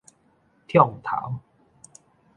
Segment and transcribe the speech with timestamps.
[0.67, 1.39] 暢頭